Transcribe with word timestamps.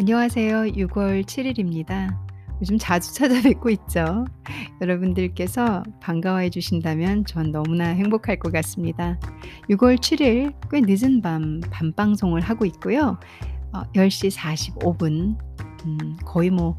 안녕하세요. 0.00 0.62
6월 0.62 1.24
7일입니다. 1.26 2.16
요즘 2.62 2.78
자주 2.78 3.12
찾아뵙고 3.12 3.68
있죠. 3.68 4.24
여러분들께서 4.80 5.82
반가워해 6.00 6.48
주신다면 6.48 7.26
전 7.26 7.52
너무나 7.52 7.88
행복할 7.88 8.38
것 8.38 8.50
같습니다. 8.50 9.20
6월 9.68 9.98
7일 9.98 10.54
꽤 10.70 10.80
늦은 10.80 11.20
밤 11.20 11.60
밤방송을 11.70 12.40
하고 12.40 12.64
있고요. 12.64 13.20
어, 13.74 13.82
10시 13.92 14.34
45분 14.34 15.36
음, 15.84 16.16
거의 16.24 16.48
뭐 16.48 16.78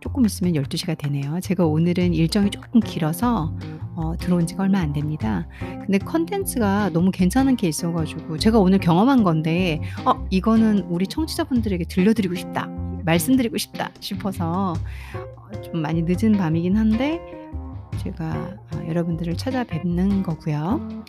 조금 0.00 0.26
있으면 0.26 0.54
12시가 0.54 0.98
되네요. 0.98 1.38
제가 1.38 1.64
오늘은 1.64 2.12
일정이 2.12 2.50
조금 2.50 2.80
길어서 2.80 3.56
어, 3.96 4.14
들어온 4.18 4.46
지가 4.46 4.62
얼마 4.64 4.78
안 4.80 4.92
됩니다. 4.92 5.46
근데 5.58 5.98
컨텐츠가 5.98 6.90
너무 6.90 7.10
괜찮은 7.10 7.56
게 7.56 7.66
있어가지고 7.68 8.38
제가 8.38 8.58
오늘 8.58 8.78
경험한 8.78 9.24
건데 9.24 9.80
어, 10.04 10.26
이거는 10.30 10.80
우리 10.88 11.06
청취자분들에게 11.06 11.84
들려드리고 11.86 12.34
싶다. 12.34 12.68
말씀드리고 13.04 13.56
싶다 13.56 13.90
싶어서 14.00 14.74
어, 15.36 15.60
좀 15.62 15.80
많이 15.80 16.02
늦은 16.02 16.32
밤이긴 16.36 16.76
한데 16.76 17.20
제가 18.02 18.58
어, 18.74 18.86
여러분들을 18.86 19.36
찾아뵙는 19.36 20.22
거고요. 20.22 21.04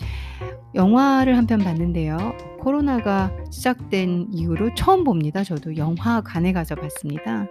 영화를 0.75 1.37
한 1.37 1.47
편 1.47 1.59
봤는데요. 1.59 2.17
코로나가 2.59 3.31
시작된 3.51 4.27
이후로 4.31 4.75
처음 4.75 5.03
봅니다. 5.03 5.43
저도 5.43 5.75
영화관에 5.77 6.53
가서 6.53 6.75
봤습니다. 6.75 7.47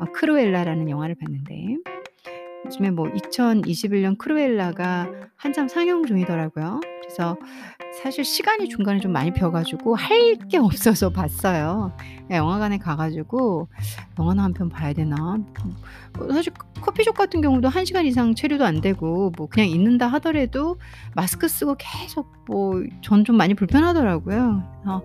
어, 0.00 0.04
크루엘라라는 0.12 0.88
영화를 0.90 1.14
봤는데 1.16 1.76
요즘에 2.66 2.90
뭐 2.90 3.06
2021년 3.08 4.18
크루엘라가 4.18 5.08
한참 5.36 5.68
상영 5.68 6.06
중이더라고요. 6.06 6.80
그래서 7.02 7.36
사실 8.02 8.24
시간이 8.24 8.68
중간에 8.68 9.00
좀 9.00 9.12
많이 9.12 9.32
비어 9.32 9.50
가지고 9.50 9.94
할 9.94 10.36
게 10.48 10.58
없어서 10.58 11.10
봤어요. 11.12 11.92
영화관에 12.30 12.78
가 12.78 12.96
가지고 12.96 13.68
'영화나 14.18 14.42
한 14.44 14.52
편 14.52 14.68
봐야 14.68 14.92
되나?' 14.92 15.38
뭐 16.18 16.32
사실 16.32 16.52
커피숍 16.82 17.16
같은 17.16 17.40
경우도 17.40 17.68
1 17.68 17.84
시간 17.84 18.04
이상 18.06 18.34
체류도 18.34 18.64
안 18.64 18.80
되고 18.80 19.30
뭐 19.36 19.46
그냥 19.48 19.68
있는다 19.68 20.06
하더라도 20.08 20.78
마스크 21.14 21.48
쓰고 21.48 21.76
계속 21.78 22.32
뭐 22.46 22.82
전 23.02 23.24
좀 23.24 23.36
많이 23.36 23.54
불편하더라고요. 23.54 24.62
그래서 24.82 25.04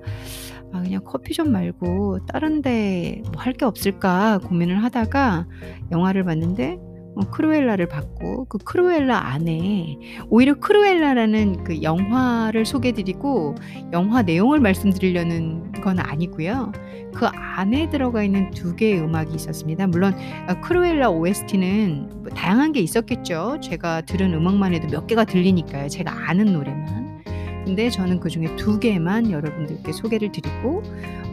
'아 0.74 0.82
그냥 0.84 1.02
커피숍 1.06 1.48
말고 1.50 2.26
다른 2.28 2.62
데 2.62 3.22
뭐 3.34 3.40
할 3.40 3.54
게 3.54 3.66
없을까?' 3.66 4.40
고민을 4.44 4.84
하다가 4.84 5.46
영화를 5.92 6.24
봤는데 6.26 6.78
어 6.80 6.93
크루엘라를 7.32 7.88
봤고 7.88 8.46
그 8.46 8.58
크루엘라 8.58 9.18
안에 9.34 9.98
오히려 10.30 10.56
크루엘라라는 10.56 11.64
그 11.64 11.82
영화를 11.82 12.66
소개해 12.66 12.94
드리고 12.94 13.56
영화 13.92 14.22
내용을 14.22 14.60
말씀드리려는 14.60 15.72
건 15.84 16.00
아니고요. 16.00 16.72
그 17.14 17.26
안에 17.26 17.90
들어가 17.90 18.24
있는 18.24 18.50
두 18.52 18.76
개의 18.76 19.00
음악이 19.00 19.36
있었습니다. 19.36 19.88
물론 19.88 20.16
어 20.50 20.60
크루엘라 20.62 21.10
OST는 21.10 22.10
뭐 22.24 22.30
다양한 22.30 22.72
게 22.72 22.80
있었겠죠. 22.80 23.60
제가 23.62 24.02
들은 24.02 24.34
음악만 24.34 24.74
해도 24.74 24.88
몇 24.88 25.06
개가 25.08 25.26
들리니까요, 25.26 25.90
제가 25.90 26.30
아는 26.30 26.54
노래만. 26.54 27.24
근데 27.66 27.90
저는 27.90 28.20
그 28.20 28.30
중에 28.30 28.56
두 28.58 28.80
개만 28.80 29.32
여러분들께 29.32 29.92
소개를 29.94 30.32
드리고 30.32 30.84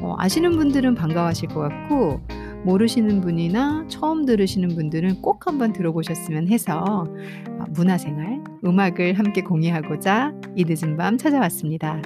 어 0.01 0.15
아시는 0.19 0.53
분들은 0.53 0.95
반가워하실 0.95 1.49
것 1.49 1.61
같고 1.61 2.21
모르시는 2.65 3.23
분이나 3.23 3.87
처음 3.89 4.27
들으시는 4.27 4.69
분들은 4.75 5.23
꼭 5.23 5.47
한번 5.47 5.73
들어보셨으면 5.73 6.49
해서 6.49 6.83
어, 6.83 7.65
문화생활, 7.71 8.45
음악을 8.65 9.19
함께 9.19 9.41
공유하고자 9.41 10.35
이 10.57 10.65
늦은 10.67 10.97
밤 10.99 11.17
찾아왔습니다. 11.17 12.03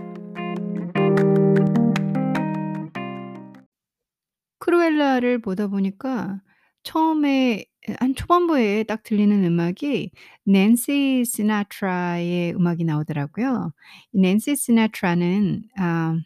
크루엘라를 4.61 5.41
보다 5.41 5.67
보니까 5.67 6.41
처음에 6.85 7.65
한 7.99 8.15
초반부에 8.15 8.85
딱 8.85 9.03
들리는 9.03 9.45
음악이 9.45 10.13
낸시 10.45 11.25
시나트라의 11.27 12.55
음악이 12.55 12.85
나오더라고요. 12.85 13.73
이 14.13 14.21
낸시 14.21 14.55
시나트라는 14.55 15.65
아 15.79 16.17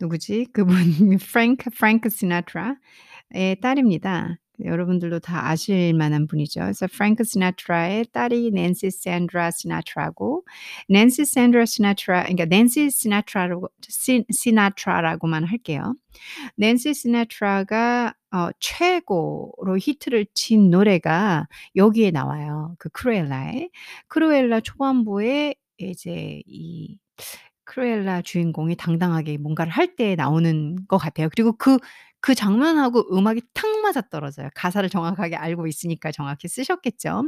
누구지? 0.00 0.48
그분 0.52 0.76
프랭크 1.18 1.70
프랭크 1.70 2.08
시나트라 2.10 2.76
의 3.34 3.56
딸입니다. 3.60 4.36
여러분들도 4.64 5.20
다 5.20 5.48
아실 5.48 5.94
만한 5.94 6.26
분이죠. 6.26 6.60
그래서 6.60 6.86
프랭크 6.86 7.24
시나트라의 7.24 8.06
딸이 8.12 8.50
낸시 8.52 8.90
샌드라 8.90 9.50
시나트라고 9.50 10.44
낸시 10.88 11.24
샌드라 11.24 11.64
시나트라 11.66 12.22
그러니까 12.24 12.44
낸시 12.44 12.90
시나트라로 12.90 13.68
시, 13.88 14.24
시나트라라고만 14.30 15.44
할게요. 15.44 15.94
낸시 16.56 16.94
시나트라가 16.94 18.14
어, 18.32 18.50
최고로 18.60 19.78
히트를 19.78 20.26
친 20.34 20.70
노래가 20.70 21.48
여기에 21.76 22.10
나와요. 22.12 22.74
그 22.78 22.88
크루엘라에 22.90 23.68
크루엘라 24.08 24.60
초반부에 24.60 25.54
이제 25.78 26.42
이 26.46 26.98
크루엘라 27.64 28.22
주인공이 28.22 28.76
당당하게 28.76 29.38
뭔가를 29.38 29.72
할 29.72 29.96
때 29.96 30.14
나오는 30.16 30.76
것 30.88 30.98
같아요. 30.98 31.28
그리고 31.30 31.52
그 31.56 31.78
그 32.22 32.34
장면하고 32.36 33.06
음악이 33.16 33.42
탁 33.54 33.68
맞아떨어져요. 33.82 34.50
가사를 34.54 34.88
정확하게 34.88 35.36
알고 35.36 35.66
있으니까 35.66 36.12
정확히 36.12 36.48
쓰셨겠죠. 36.48 37.24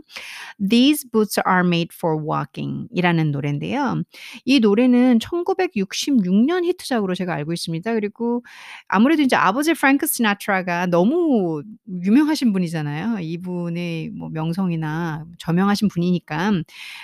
These 0.69 1.11
boots 1.13 1.41
are 1.49 1.67
made 1.67 1.91
for 1.95 2.17
walking 2.25 2.89
이라는 2.93 3.33
노랜데요. 3.33 4.03
이 4.45 4.61
노래는 4.61 5.19
1966년 5.21 6.65
히트작으로 6.65 7.15
제가 7.15 7.35
알고 7.35 7.53
있습니다. 7.53 7.95
그리고 7.95 8.45
아무래도 8.89 9.23
인제 9.23 9.37
아버지 9.37 9.75
프랭크 9.75 10.07
시나트라가 10.07 10.87
너무 10.87 11.63
유명하신 11.89 12.53
분이잖아요. 12.53 13.19
이분의 13.21 14.11
뭐 14.11 14.29
명성이나 14.31 15.27
저명하신 15.39 15.89
분이니까. 15.89 16.53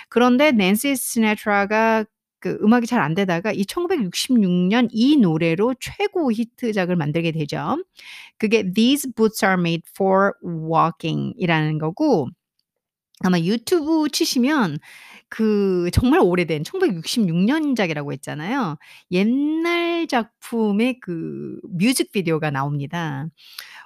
그런데 0.09 0.51
낸시 0.51 0.95
시나트라가 0.95 2.05
그 2.41 2.57
음악이 2.63 2.87
잘 2.87 3.01
안 3.01 3.15
되다가 3.15 3.51
이 3.53 3.63
1966년 3.65 4.89
이 4.91 5.17
노래로 5.17 5.75
최고 5.79 6.31
히트작을 6.31 6.95
만들게 6.97 7.31
되죠. 7.31 7.83
그게 8.37 8.71
These 8.73 9.13
Boots 9.15 9.45
Are 9.45 9.59
Made 9.59 9.83
for 9.95 10.33
Walking이라는 10.43 11.77
거고 11.79 12.29
아마 13.23 13.39
유튜브 13.39 14.09
치시면 14.09 14.79
그 15.29 15.89
정말 15.93 16.19
오래된 16.21 16.63
1966년작이라고 16.63 18.11
했잖아요. 18.13 18.77
옛날 19.11 20.07
작품의 20.07 20.99
그 21.01 21.59
뮤직비디오가 21.69 22.49
나옵니다. 22.51 23.27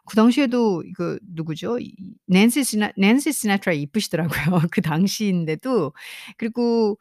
그 0.05 0.15
당시에도 0.15 0.83
그 0.95 1.19
누구죠? 1.35 1.79
이 1.79 1.93
낸시 2.27 2.63
시나 2.63 2.91
낸시 2.97 3.33
시나트라 3.33 3.73
이쁘시더라고요. 3.73 4.29
그 4.71 4.81
당시인데도. 4.81 5.93
그리고 6.37 6.97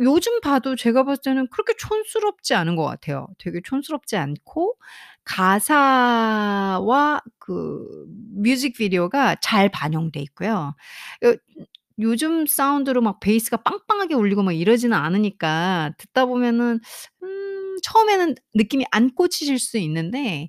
요즘 0.00 0.40
봐도 0.40 0.76
제가 0.76 1.04
봤을 1.04 1.22
때는 1.22 1.48
그렇게 1.50 1.74
촌스럽지 1.78 2.54
않은 2.54 2.76
것 2.76 2.84
같아요. 2.84 3.26
되게 3.38 3.60
촌스럽지 3.64 4.16
않고 4.16 4.76
가사와 5.24 7.20
그 7.38 8.06
뮤직비디오가 8.34 9.36
잘 9.40 9.68
반영돼 9.70 10.20
있고요. 10.20 10.74
요 11.24 11.34
요즘 12.00 12.46
사운드로 12.46 13.02
막 13.02 13.20
베이스가 13.20 13.58
빵빵하게 13.58 14.14
울리고 14.14 14.42
막 14.42 14.52
이러지는 14.52 14.96
않으니까 14.98 15.92
듣다 15.98 16.26
보면은 16.26 16.80
음 17.22 17.76
처음에는 17.82 18.34
느낌이 18.54 18.84
안 18.90 19.14
꽂히실 19.14 19.58
수 19.60 19.78
있는데 19.78 20.48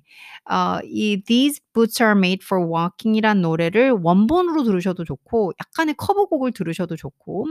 어 0.50 0.80
이 0.84 1.22
These 1.24 1.60
Boots 1.72 2.02
Are 2.02 2.18
Made 2.18 2.44
for 2.44 2.64
Walking이란 2.68 3.42
노래를 3.42 3.92
원본으로 4.02 4.64
들으셔도 4.64 5.04
좋고 5.04 5.52
약간의 5.60 5.94
커버곡을 5.98 6.52
들으셔도 6.52 6.96
좋고 6.96 7.46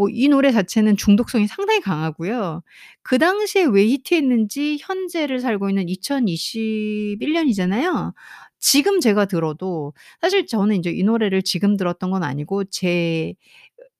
뭐 0.00 0.08
이 0.10 0.28
노래 0.28 0.52
자체는 0.52 0.96
중독성이 0.96 1.46
상당히 1.46 1.80
강하고요. 1.80 2.62
그 3.02 3.18
당시에 3.18 3.64
왜 3.64 3.86
히트했는지 3.86 4.78
현재를 4.80 5.40
살고 5.40 5.68
있는 5.70 5.88
2021 5.88 7.32
년이잖아요. 7.34 8.14
지금 8.58 9.00
제가 9.00 9.26
들어도 9.26 9.92
사실 10.20 10.46
저는 10.46 10.76
인제 10.76 10.90
이 10.92 11.02
노래를 11.04 11.42
지금 11.42 11.76
들었던 11.76 12.10
건 12.10 12.22
아니고 12.24 12.64
제 12.64 13.34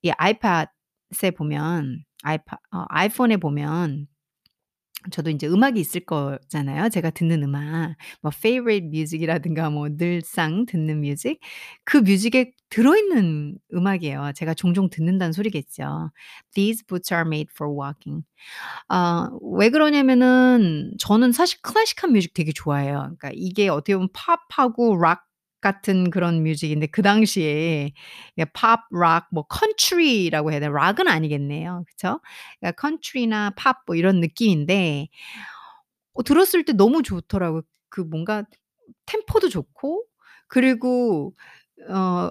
이 0.02 0.10
아이팟에 0.16 1.30
보면 1.36 2.04
아이파 2.22 2.56
어 2.72 2.84
아이폰에 2.88 3.36
보면 3.38 4.06
저도 5.10 5.30
인제 5.30 5.46
음악이 5.48 5.80
있을 5.80 6.02
거잖아요. 6.04 6.88
제가 6.90 7.10
듣는 7.10 7.42
음악. 7.42 7.96
뭐 8.22 8.30
favorite 8.34 8.88
music이라든가 8.88 9.70
뭐 9.70 9.88
늘상 9.96 10.66
듣는 10.66 11.00
music. 11.00 11.40
그 11.84 11.98
music에 11.98 12.52
들어있는 12.70 13.58
음악이에요. 13.74 14.32
제가 14.36 14.54
종종 14.54 14.90
듣는다는 14.90 15.32
소리겠죠. 15.32 16.10
These 16.54 16.86
boots 16.86 17.12
are 17.14 17.26
made 17.26 17.48
for 17.54 17.72
walking. 17.72 18.24
아 18.88 19.30
왜 19.42 19.70
그러냐면은 19.70 20.92
저는 20.98 21.32
사실 21.32 21.60
클래식한 21.62 22.12
music 22.12 22.34
되게 22.34 22.52
좋아해요. 22.52 22.94
그러니까 23.18 23.30
이게 23.34 23.68
어떻게 23.68 23.94
보면 23.94 24.08
팝하고 24.14 24.96
락 25.00 25.26
같은 25.60 26.10
그런 26.10 26.42
music인데 26.42 26.86
그 26.88 27.02
당시에 27.02 27.92
예 28.38 28.44
팝, 28.54 28.80
락, 28.92 29.28
뭐 29.32 29.44
컨트리라고 29.48 30.52
해야 30.52 30.60
되나? 30.60 30.72
락은 30.72 31.06
아니겠네요. 31.08 31.84
그쵸? 31.88 32.20
그러니까 32.60 32.80
컨트리나 32.80 33.50
팝 33.56 33.82
뭐 33.86 33.96
이런 33.96 34.20
느낌인데 34.20 35.08
어 36.14 36.22
들었을 36.22 36.64
때 36.64 36.72
너무 36.72 37.02
좋더라고요. 37.02 37.62
그 37.88 38.00
뭔가 38.00 38.44
템포도 39.06 39.48
좋고 39.48 40.04
그리고 40.48 41.34
어 41.88 42.30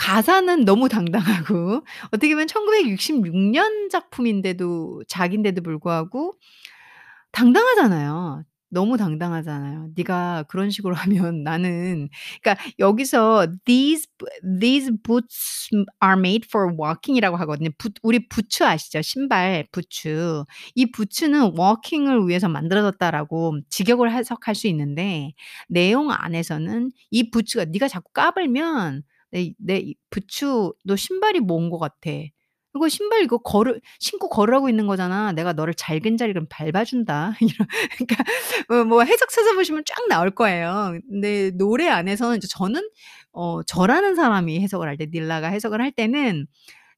가사는 0.00 0.64
너무 0.64 0.88
당당하고 0.88 1.84
어떻게 2.10 2.30
보면 2.34 2.46
1966년 2.48 3.90
작품인데도 3.90 5.02
작인데도 5.08 5.62
불구하고 5.62 6.32
당당하잖아요. 7.32 8.44
너무 8.72 8.96
당당하잖아요. 8.98 9.90
"네가 9.96 10.44
그런 10.48 10.70
식으로 10.70 10.94
하면 11.24 11.42
나는" 11.44 12.08
그러니까 12.42 12.64
여기서 12.78 13.48
"These 13.66 14.06
these 14.60 14.92
boots 15.04 15.70
are 16.04 16.18
made 16.18 16.46
for 16.48 16.74
walking"이라고 16.80 17.36
하거든요. 17.38 17.70
붓 17.78 17.94
우리 18.02 18.28
부츠 18.28 18.64
아시죠? 18.64 19.02
신발 19.02 19.66
부츠. 19.72 20.44
이 20.76 20.90
부츠는 20.92 21.54
"walking"을 21.58 22.28
위해서 22.28 22.48
만들어졌다라고 22.48 23.60
직역을 23.70 24.12
해석할 24.12 24.54
수 24.56 24.68
있는데 24.68 25.32
내용 25.68 26.10
안에서는 26.12 26.90
이 27.10 27.30
부츠가 27.30 27.66
"네가 27.66 27.88
자꾸 27.88 28.12
까불면 28.12 29.02
내내이 29.32 29.94
부츠 30.10 30.46
너 30.84 30.96
신발이 30.96 31.40
뭔 31.40 31.70
것 31.70 31.78
같아. 31.78 32.10
이거 32.76 32.88
신발 32.88 33.22
이거 33.22 33.38
걸을 33.38 33.80
신고 33.98 34.28
걸으라고 34.28 34.68
있는 34.68 34.86
거잖아. 34.86 35.32
내가 35.32 35.52
너를 35.52 35.74
잘근잘근 35.74 36.46
밟아 36.48 36.84
준다." 36.84 37.32
이런 37.40 37.66
그러니까 37.98 38.24
어뭐 38.70 39.02
해석 39.04 39.28
찾아보시면 39.30 39.82
쫙 39.86 40.06
나올 40.08 40.30
거예요. 40.30 40.96
근데 41.08 41.50
노래 41.52 41.88
안에서는 41.88 42.36
이제 42.38 42.46
저는 42.48 42.80
어 43.32 43.62
저라는 43.64 44.14
사람이 44.16 44.60
해석을 44.60 44.86
할 44.88 44.96
때 44.98 45.06
닐라가 45.12 45.48
해석을 45.48 45.80
할 45.80 45.90
때는 45.92 46.46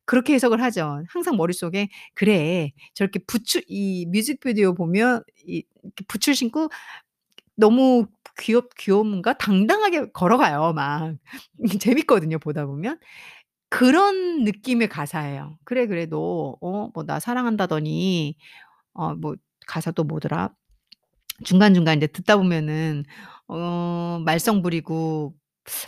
그렇게 0.07 0.35
해석을 0.35 0.63
하죠. 0.63 1.03
항상 1.11 1.37
머릿속에 1.37 1.89
'그래. 2.15 2.73
저렇게 2.95 3.21
부츠' 3.27 3.63
이 3.69 4.07
뮤직비디오 4.09 4.75
보면 4.75 5.23
이 5.47 5.65
부츠를 6.09 6.35
신고 6.37 6.71
너무 7.57 8.07
귀엽 8.39 8.71
귀여운가? 8.79 9.35
당당하게 9.35 10.11
걸어가요 10.13 10.73
막. 10.75 11.15
재밌거든요 11.83 12.39
보다 12.39 12.67
보면. 12.67 12.99
그런 13.71 14.45
느낌의 14.45 14.89
가사예요. 14.89 15.59
"그래, 15.65 15.87
그래. 15.89 16.07
너어뭐 16.07 16.93
나 17.07 17.21
사랑한다더니" 17.21 18.37
어 18.95 19.15
뭐 19.17 19.37
가사 19.67 19.91
또 19.93 20.05
뭐더라? 20.05 20.51
중간중간 21.45 21.99
이제 21.99 22.07
듣다 22.09 22.37
보면은 22.37 23.05
어 23.49 24.21
말썽 24.25 24.63
부리고 24.63 25.35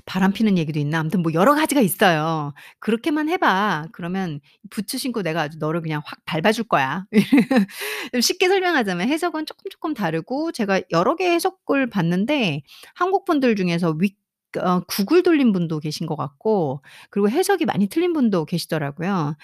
바람 0.07 0.33
피는 0.33 0.57
얘기도 0.59 0.79
있나? 0.79 1.01
아무튼 1.01 1.23
뭐 1.23 1.33
여러 1.35 1.55
가지가 1.55 1.81
있어요. 1.81 2.53
"그렇게만 2.81 3.29
해 3.29 3.37
봐. 3.39 3.87
그러면 3.93 4.41
부츠 4.71 4.99
신고 4.99 5.23
내가 5.23 5.43
아주 5.43 5.59
너를 5.59 5.81
그냥 5.83 6.01
확 6.05 6.19
밟아 6.25 6.53
줄 6.53 6.65
거야." 6.65 7.05
좀 8.13 8.21
쉽게 8.21 8.49
설명하자면 8.49 9.09
해석은 9.09 9.47
쪼끔 9.47 9.71
쪼끔 9.71 9.95
다르고 9.95 10.53
제가 10.53 10.81
여러 10.93 11.17
개의 11.17 11.33
해석을 11.33 11.89
봤는데 11.91 12.63
한국 12.95 13.25
분들 13.25 13.57
중에서 13.57 13.97
위어 13.99 14.83
구글 14.89 15.23
돌린 15.25 15.53
분도 15.53 15.81
계신 15.81 16.07
것 16.07 16.17
같고 16.17 16.83
그리고 17.11 17.29
해석이 17.31 17.65
많이 17.67 17.89
틀린 17.89 18.13
분도 18.13 18.45
계시더라고요. 18.45 19.37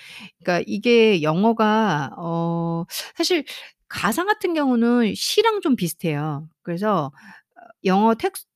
그러니까 0.44 0.64
이게 0.68 1.22
영어가 1.22 2.12
어 2.18 2.84
사실 3.16 3.44
가사 3.88 4.24
같은 4.24 4.54
경우는 4.54 5.14
시랑 5.16 5.60
좀 5.62 5.74
비슷해요. 5.76 6.48
그래서 6.62 7.06
어 7.56 7.60
영어 7.86 8.14
텍스트 8.14 8.46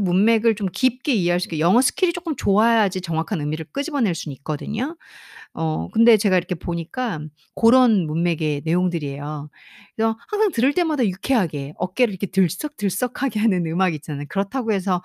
문맥을 0.00 0.54
좀 0.56 0.68
깊게 0.72 1.12
이해할 1.14 1.40
수 1.40 1.46
있게 1.48 1.58
영어 1.60 1.80
스킬이 1.80 2.12
쪼끔 2.12 2.34
좋아야지 2.36 3.00
정확한 3.00 3.40
의미를 3.40 3.66
끄집어낼 3.72 4.14
수는 4.14 4.34
있거든요. 4.38 4.96
어 5.54 5.88
근데 5.92 6.16
제가 6.16 6.36
이렇게 6.38 6.54
보니까 6.56 7.20
고런 7.54 8.06
문맥의 8.06 8.62
내용들이에요. 8.64 9.50
그래서 9.96 10.16
항상 10.30 10.52
들을 10.52 10.72
때마다 10.74 11.06
유쾌하게 11.06 11.74
어깨를 11.78 12.12
이렇게 12.14 12.26
들썩들썩하게 12.28 13.40
하는 13.40 13.66
음악 13.66 13.94
있잖아요. 13.94 14.26
그렇다고 14.28 14.72
해서 14.72 15.02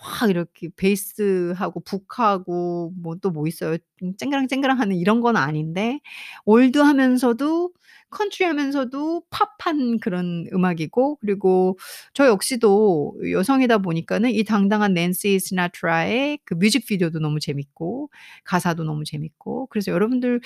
막 0.00 0.28
이렇게 0.30 0.68
베이스하고 0.76 1.80
북하고 1.80 2.92
뭐 3.00 3.16
또 3.16 3.30
뭐 3.30 3.46
있어요? 3.46 3.76
음 4.02 4.16
쨍그랑 4.18 4.48
쨍그랑 4.48 4.80
하는 4.80 4.96
이런 4.96 5.20
건 5.20 5.36
아닌데 5.36 6.00
올드하면서도 6.46 7.72
컨트리하면서도 8.10 9.22
팝한 9.30 9.98
그런 10.00 10.46
음악이고 10.52 11.16
그리고 11.20 11.78
저 12.12 12.26
역시도 12.26 13.16
여성이다 13.32 13.78
보니까는 13.78 14.30
이 14.30 14.44
당당한 14.44 14.94
낸시 14.94 15.38
시나트라의 15.40 16.38
그 16.44 16.54
뮤직비디오도 16.54 17.18
너무 17.20 17.40
재밌고 17.40 18.10
가사도 18.44 18.84
너무 18.84 19.04
재밌고 19.04 19.66
그래서 19.68 19.90
여러분들 19.92 20.40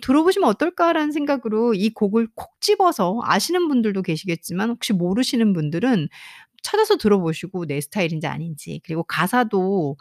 들어보시면 0.00 0.48
어떨까라는 0.48 1.12
생각으로 1.12 1.74
이 1.74 1.90
곡을 1.90 2.28
콕 2.34 2.50
집어서 2.60 3.20
아시는 3.24 3.68
분들도 3.68 4.02
계시겠지만 4.02 4.70
혹시 4.70 4.92
모르시는 4.94 5.52
분들은 5.52 6.08
찾아서 6.62 6.96
들어보시고 6.96 7.66
내 7.66 7.80
스타일인지 7.80 8.26
아닌지 8.26 8.80
그리고 8.84 9.02
가사도 9.04 9.96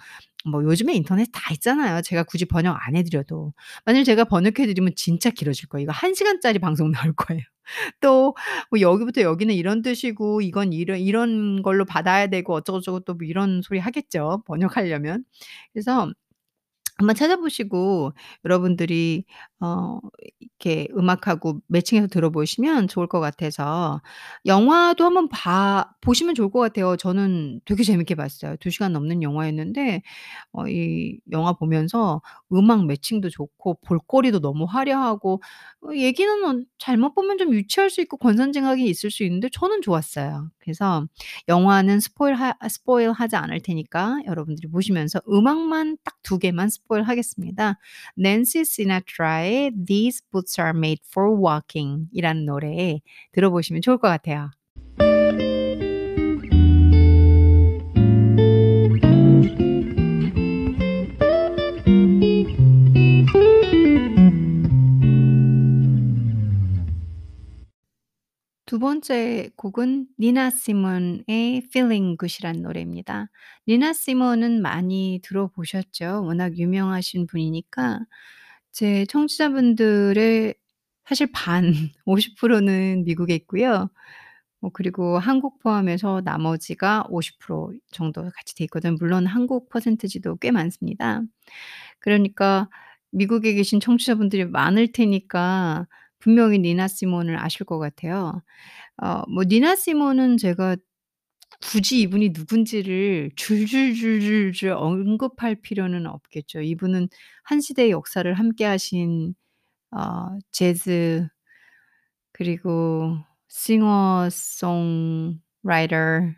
뭐 0.45 0.63
요즘에 0.63 0.93
인터넷 0.95 1.27
다 1.33 1.53
있잖아요. 1.53 2.01
제가 2.01 2.23
굳이 2.23 2.45
번역 2.45 2.75
안 2.87 2.95
해 2.95 3.03
드려도. 3.03 3.53
만일 3.85 4.03
제가 4.03 4.23
번역해 4.25 4.65
드리면 4.67 4.93
진짜 4.95 5.29
길어질 5.29 5.69
거예요. 5.69 5.83
이거 5.83 5.93
1 5.93 6.15
시간짜리 6.15 6.59
방송 6.59 6.91
나올 6.91 7.13
거예요. 7.13 7.41
또 8.01 8.33
뭐 8.71 8.79
여기부터 8.81 9.21
여기는 9.21 9.53
이런 9.55 9.81
뜻이고 9.81 10.41
이건 10.41 10.73
이런 10.73 10.99
이런 10.99 11.61
걸로 11.63 11.85
받아야 11.85 12.27
되고 12.27 12.53
어쩌고저쩌고 12.55 13.01
또 13.01 13.13
뭐 13.15 13.27
이런 13.27 13.61
소리 13.63 13.79
하겠죠, 13.79 14.43
번역하려면. 14.47 15.23
그래서 15.73 16.11
한번 17.01 17.15
찾아보시고 17.15 18.13
여러분들이 18.45 19.25
어 19.59 19.99
이렇게 20.39 20.87
음악하고 20.95 21.59
매칭해서 21.67 22.07
들어보시면 22.07 22.87
좋을 22.87 23.07
것 23.07 23.19
같아서 23.19 24.01
영화도 24.45 25.03
한번 25.05 25.29
봐 25.29 25.91
보시면 26.01 26.35
좋을 26.35 26.49
것 26.51 26.59
같아요. 26.59 26.95
저는 26.97 27.61
되게 27.65 27.83
재밌게 27.83 28.15
봤어요. 28.15 28.55
2 28.59 28.69
시간 28.69 28.93
넘는 28.93 29.23
영화였는데 29.23 30.01
어 30.53 30.67
이 30.67 31.19
영화 31.31 31.53
보면서 31.53 32.21
음악 32.53 32.85
매칭도 32.85 33.29
좋고 33.29 33.79
볼거리도 33.85 34.39
너무 34.41 34.65
화려하고 34.65 35.41
어 35.83 35.93
얘기는 35.95 36.43
어 36.45 36.61
잘못 36.77 37.13
보면 37.15 37.37
좀 37.37 37.53
유치할 37.53 37.89
수 37.89 38.01
있고 38.01 38.17
권선징악이 38.17 38.85
있을 38.85 39.11
수 39.11 39.23
있는데 39.23 39.49
저는 39.51 39.81
좋았어요. 39.81 40.49
그래서 40.59 41.05
영화는 41.47 41.99
스포일 41.99 42.35
하 42.35 42.53
스포일하지 42.67 43.35
않을 43.35 43.59
테니까 43.61 44.19
여러분들이 44.27 44.69
보시면서 44.69 45.21
음악만 45.29 45.97
딱 46.03 46.15
2 46.23 46.37
개만 46.37 46.69
스포 46.69 46.90
일하겠습니다. 46.97 47.77
낸시 48.15 48.65
시나트라의 48.65 49.71
These 49.85 50.21
Boots 50.31 50.59
Are 50.59 50.77
Made 50.77 51.01
for 51.09 51.31
Walking 51.31 52.07
이라는 52.11 52.45
노래 52.45 52.99
들어보시면 53.31 53.81
좋을 53.81 53.97
것 53.97 54.07
같아요. 54.07 54.51
두 68.71 68.79
번째 68.79 69.49
곡은 69.57 70.07
니나 70.17 70.49
시몬의 70.49 71.63
Feeling 71.65 72.15
Good이라는 72.17 72.61
노래입니다. 72.61 73.29
니나 73.67 73.91
시몬은 73.91 74.61
많이 74.61 75.19
들어보셨죠? 75.23 76.23
워낙 76.23 76.57
유명하신 76.57 77.27
분이니까 77.27 77.99
제 78.71 79.05
청취자분들의 79.07 80.55
사실 81.03 81.27
반 81.33 81.73
50%는 82.07 83.03
미국에 83.03 83.35
있고요. 83.35 83.89
뭐 84.61 84.71
그리고 84.71 85.19
한국 85.19 85.59
포함해서 85.59 86.21
나머지가 86.23 87.03
50% 87.09 87.77
정도 87.91 88.23
같이 88.23 88.55
돼 88.55 88.63
있거든요. 88.63 88.95
물론 88.97 89.25
한국 89.25 89.67
퍼센티지도 89.67 90.37
꽤 90.37 90.51
많습니다. 90.51 91.21
그러니까 91.99 92.69
미국에 93.11 93.53
계신 93.53 93.81
청취자분들이 93.81 94.45
많을 94.45 94.93
테니까 94.93 95.87
분명히 96.21 96.59
니나 96.59 96.87
시몬을 96.87 97.39
아실 97.39 97.65
것 97.65 97.79
같아요. 97.79 98.41
어 99.03 99.23
뭐 99.29 99.43
니나 99.45 99.75
시몬은 99.77 100.37
제가 100.37 100.77
굳이 101.71 102.01
이분이 102.01 102.29
누군지를 102.35 103.31
줄줄줄줄줄 103.35 104.71
언급할 104.71 105.55
필요는 105.61 106.07
없겠죠. 106.07 106.61
이분은 106.61 107.09
한 107.43 107.61
시대의 107.61 107.91
역사를 107.91 108.31
함께 108.33 108.65
하신 108.65 109.35
어 109.91 110.27
재즈 110.51 111.27
그리고 112.33 113.17
싱어송 113.49 115.39
라이터 115.63 115.95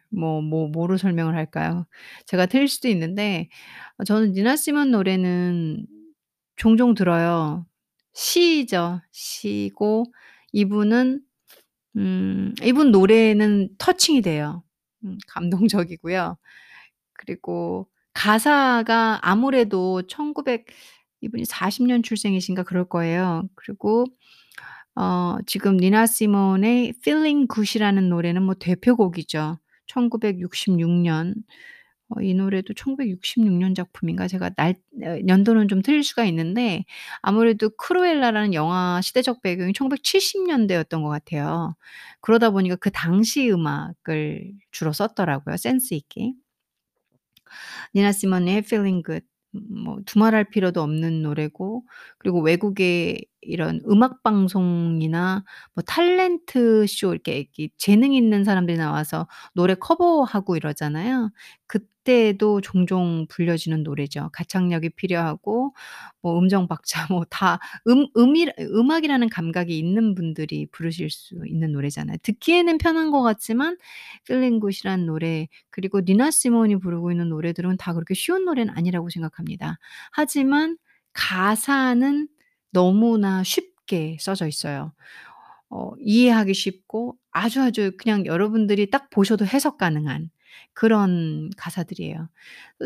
뭐 0.10 0.42
뭐 0.42 0.68
뭐로 0.68 0.98
설명을 0.98 1.36
할까요? 1.36 1.86
제가 2.28 2.46
틀릴 2.48 2.68
수도 2.68 2.88
있는데 2.90 3.50
어 3.98 4.04
저는 4.04 4.34
니나 4.34 4.56
시몬 4.58 4.92
노래는 4.92 5.88
종종 6.58 6.94
들어요. 6.96 7.66
시죠. 8.14 9.02
시고 9.12 10.06
이분은 10.52 11.22
음 11.98 12.54
이분 12.64 12.92
노래는 12.92 13.70
터칭이 13.78 14.22
돼요. 14.22 14.64
음 15.06 15.18
감동적이고요. 15.30 16.38
그리고 17.14 17.90
가사가 18.14 19.20
아무래도 19.24 20.04
1900 20.08 20.66
이분이 21.22 21.46
40년 21.46 22.04
출생이신가 22.04 22.64
그럴 22.64 22.86
거예요. 22.90 23.44
그리고 23.56 24.06
어 24.96 25.38
지금 25.48 25.78
니나 25.78 26.06
시몬의 26.06 26.96
Feeling 27.02 27.48
Good이라는 27.54 28.10
노래는 28.10 28.44
뭐 28.44 28.56
대표곡이죠. 28.56 29.60
1966 29.88 30.90
년. 31.02 31.36
어 32.18 32.22
이 32.22 32.34
노래도 32.34 32.74
1966년 32.74 33.76
작품인가 33.76 34.28
제가 34.28 34.52
날어 34.58 34.74
연도는 35.28 35.68
좀 35.68 35.82
틀릴 35.82 36.04
수가 36.04 36.26
있는데 36.26 36.86
아무래도 37.22 37.70
크루엘라라는 37.72 38.54
영화 38.54 39.02
시대적 39.02 39.42
배경이 39.42 39.74
1970 39.74 40.44
년대였던 40.48 41.02
것 41.04 41.10
같아요. 41.10 41.76
그러다 42.22 42.52
보니까 42.52 42.76
그 42.78 42.92
당시 42.92 43.50
음악을 43.52 44.54
주로 44.72 44.94
썼더라고요 44.94 45.58
센스 45.58 45.94
있게. 45.96 46.34
니나 47.96 48.12
시몬의 48.12 48.58
Feeling 48.60 49.04
Good 49.06 49.26
음뭐 49.56 50.00
두말할 50.06 50.46
필요도 50.50 50.82
없는 50.82 51.22
노래고 51.22 51.84
그리고 52.18 52.42
외국의 52.42 53.26
이런 53.46 53.82
음악 53.90 54.24
방송이나 54.24 55.44
뭐 55.74 55.84
탤런트 55.84 56.86
쇼 56.88 57.14
이렇게 57.14 57.38
이렇게 57.40 57.70
재능 57.78 58.14
있는 58.14 58.44
사람들이 58.44 58.78
나와서 58.78 59.28
노래 59.54 59.76
커버하고 59.76 60.56
이러잖아요. 60.58 61.32
그때도 61.68 62.62
종종 62.62 63.26
불려지는 63.30 63.84
노래죠. 63.84 64.30
가창력이 64.34 64.90
필요하고 64.92 65.74
뭐 66.22 66.40
음정 66.40 66.68
박자 66.68 67.08
뭐 67.10 67.26
다 67.30 67.60
음 67.88 68.06
음이 68.18 68.48
음악이라는 68.60 69.30
감각이 69.30 69.78
있는 69.78 70.16
분들이 70.16 70.68
부르실 70.72 71.10
수 71.10 71.36
있는 71.48 71.72
노래잖아요. 71.74 72.18
듣기에는 72.24 72.78
편한 72.78 73.12
것 73.12 73.22
같지만 73.24 73.78
Good이라는 74.60 75.06
노래 75.06 75.48
그리고 75.70 76.02
니나 76.02 76.32
시몬이 76.32 76.78
부르고 76.78 77.12
있는 77.12 77.30
노래들은 77.30 77.78
다 77.78 77.94
그렇게 77.94 78.14
쉬운 78.14 78.46
노래는 78.46 78.74
아니라고 78.76 79.10
생각합니다. 79.10 79.78
하지만 80.12 80.78
가사는 81.14 82.28
너무나 82.74 83.44
쉽게 83.44 84.18
써져 84.22 84.48
있어요. 84.48 84.94
어 85.70 85.92
이해하기 86.00 86.54
쉽고 86.54 87.18
아주 87.32 87.62
아주 87.62 87.94
그냥 88.00 88.26
여러분들이 88.28 88.90
딱 88.92 89.10
보셔도 89.12 89.46
해석 89.46 89.78
가능한 89.78 90.30
그런 90.74 91.50
가사들이에요. 91.58 92.30
어 92.82 92.86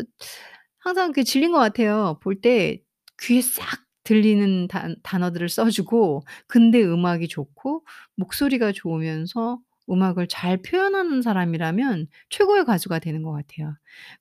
항상 0.78 1.12
그 1.12 1.24
질린 1.24 1.52
것 1.52 1.58
같아요. 1.58 2.18
볼 2.22 2.40
때 2.40 2.82
귀에 3.20 3.40
싹 3.42 3.84
들리는 4.04 4.68
단 4.68 4.96
단어들을 5.02 5.48
써 5.50 5.68
주고 5.70 6.22
근데 6.46 6.82
음악이 6.82 7.28
좋고 7.28 7.84
목소리가 8.16 8.72
좋으면서 8.72 9.58
음악을 9.90 10.28
잘 10.28 10.58
표현하는 10.62 11.22
사람이라면 11.22 12.08
최고의 12.30 12.64
가수가 12.64 12.98
되는 13.00 13.22
것 13.22 13.32
같아요. 13.32 13.74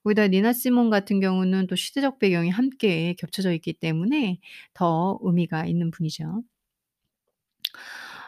거기다 0.04 0.28
니나 0.28 0.54
시몬 0.54 0.90
같은 0.90 1.20
경우는 1.20 1.68
또 1.68 1.76
시대적 1.76 2.20
배경이 2.20 2.50
함께 2.50 3.16
겹쳐져 3.20 3.52
있기 3.54 3.74
때문에 3.74 4.40
더 4.74 5.20
의미가 5.24 5.66
있는 5.66 5.92
분이죠. 5.92 6.44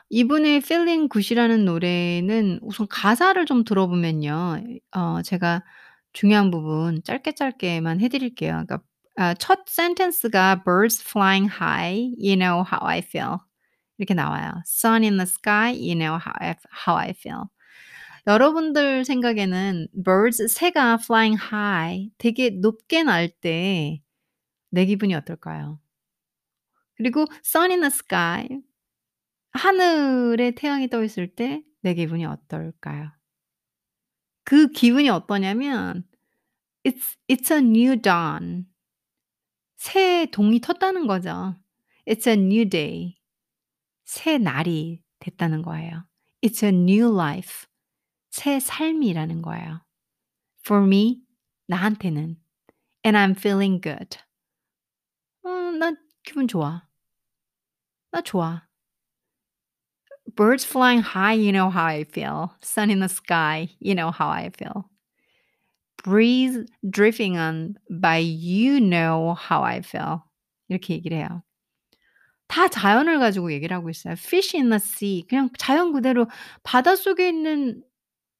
이분의 0.09 0.57
Feeling 0.57 1.09
Good이라는 1.11 1.65
노래는 1.65 2.59
우선 2.61 2.87
가사를 2.89 3.43
좀 3.45 3.63
들어보면요. 3.63 4.61
어 4.91 5.21
제가 5.21 5.63
중요한 6.13 6.51
부분 6.51 7.03
짧게 7.03 7.33
짧게만 7.35 8.01
해 8.01 8.07
드릴게요. 8.09 8.51
그러니까 8.65 8.81
아 9.15 9.33
첫 9.35 9.59
센텐스가 9.67 10.63
"Birds 10.63 11.03
flying 11.07 11.49
high, 11.51 12.13
you 12.17 12.35
know 12.37 12.63
how 12.65 12.79
I 12.87 12.99
feel." 12.99 13.37
이렇게 13.99 14.15
나와요. 14.15 14.63
"Sun 14.67 15.03
in 15.03 15.17
the 15.17 15.27
sky, 15.27 15.71
you 15.73 15.95
know 15.95 16.17
how 16.17 16.33
I 16.39 16.55
how 16.87 16.97
I 16.99 17.11
feel." 17.11 17.45
여러분들 18.27 19.05
생각에는 19.05 19.87
birds 19.93 20.47
새가 20.49 20.99
flying 21.03 21.37
high 21.41 22.11
되게 22.17 22.49
높게 22.51 23.03
날 23.03 23.29
때 23.41 24.01
내 24.71 24.85
기분이 24.85 25.15
어떨까요? 25.15 25.79
그리고 26.97 27.25
sun 27.43 27.71
in 27.71 27.79
the 27.81 27.87
sky 27.87 28.47
하늘에 29.51 30.51
태양이 30.51 30.89
떠 30.89 31.03
있을 31.03 31.35
때 31.35 31.63
내 31.81 31.93
기분이 31.93 32.25
어떨까요? 32.25 33.11
그 34.43 34.67
기분이 34.71 35.09
어떠냐면 35.09 36.03
it's 36.83 37.17
it's 37.29 37.51
a 37.51 37.59
new 37.59 37.95
dawn. 38.01 38.65
새 39.77 40.27
동이 40.31 40.59
텄다는 40.59 41.07
거죠. 41.07 41.55
It's 42.07 42.27
a 42.27 42.33
new 42.33 42.69
day. 42.69 43.18
새 44.08 44.38
날이 44.38 45.02
됐다는 45.20 45.62
거예요. 45.62 46.04
It's 46.42 46.62
a 46.62 46.70
new 46.70 47.12
life. 47.12 47.66
새 48.30 48.60
삶이라는 48.60 49.42
거예요. 49.42 49.80
For 50.66 50.84
me 50.84 51.22
나한테는 51.68 52.36
and 53.04 53.16
I'm 53.16 53.36
feeling 53.36 53.80
good. 53.80 54.18
어 55.44 55.48
나 55.78 55.94
기분 56.22 56.48
좋아. 56.48 56.86
나 58.10 58.20
좋아. 58.22 58.66
Birds 60.36 60.64
flying 60.64 61.02
high, 61.02 61.34
you 61.34 61.52
know 61.52 61.70
how 61.70 61.84
I 61.84 62.04
feel. 62.04 62.50
Sun 62.62 62.90
in 62.90 63.00
the 63.00 63.08
sky, 63.08 63.68
you 63.78 63.94
know 63.94 64.10
how 64.10 64.28
I 64.28 64.50
feel. 64.50 64.90
Breeze 66.02 66.58
drifting 66.88 67.36
on 67.38 67.76
by, 67.88 68.18
you 68.18 68.80
know 68.80 69.34
how 69.34 69.62
I 69.62 69.80
feel. 69.80 70.22
이렇게 70.68 70.94
얘기를 70.94 71.18
해요. 71.18 71.42
다 72.49 72.67
자연을 72.67 73.19
가지고 73.19 73.53
얘기를 73.53 73.77
하고 73.77 73.89
있어요. 73.91 74.13
Fish 74.13 74.57
in 74.57 74.69
the 74.69 74.77
sea 74.77 75.25
그냥 75.29 75.49
자연 75.57 75.93
그대로 75.93 76.27
바닷속에 76.63 77.29
있는 77.29 77.83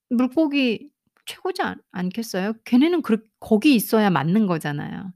물고기 0.09 0.89
최고지 1.25 1.61
않 1.63 1.77
않겠어요? 1.91 2.53
걔네는 2.65 3.03
그렇 3.03 3.19
거기 3.39 3.75
있어야 3.75 4.09
맞는 4.09 4.47
거잖아요. 4.47 5.13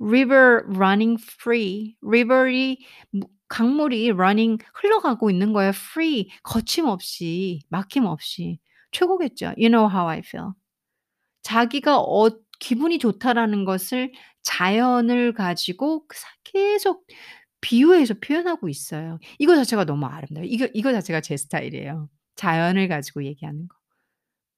River 0.00 0.64
running 0.76 1.18
free. 1.22 1.96
river이 2.02 2.84
무 3.12 3.26
강물이 3.48 4.10
running 4.10 4.62
흘러가고 4.74 5.30
있는 5.30 5.52
거예요. 5.52 5.70
free 5.70 6.28
거침없이 6.42 7.60
막힘없이. 7.70 8.58
최고겠죠. 8.92 9.54
You 9.56 9.68
know 9.70 9.88
how 9.90 10.08
I 10.08 10.18
feel. 10.18 10.52
자기가 11.42 11.98
어 12.00 12.30
기분이 12.60 12.98
좋다라는 12.98 13.64
것을 13.64 14.12
자연을 14.42 15.32
가지고 15.34 16.06
그사 16.08 16.26
계속 16.44 17.06
비유해서 17.60 18.14
표현하고 18.14 18.68
있어요. 18.68 19.18
이거 19.38 19.56
자체가 19.56 19.84
너무 19.84 20.06
아름다워요. 20.06 20.48
이거 20.48 20.68
이거 20.74 20.92
자체가 20.92 21.20
제 21.20 21.36
스타일이에요. 21.36 22.08
자연을 22.36 22.88
가지고 22.88 23.24
얘기하는 23.24 23.68
거. 23.68 23.76